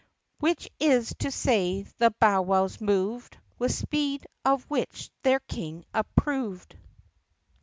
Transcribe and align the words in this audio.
Which 0.39 0.67
is 0.79 1.13
to 1.19 1.29
say 1.29 1.83
the 1.99 2.09
bowwows 2.19 2.81
moved 2.81 3.37
With 3.59 3.71
speed 3.71 4.25
(of 4.43 4.63
which 4.63 5.11
their 5.21 5.39
King 5.41 5.85
approved). 5.93 6.75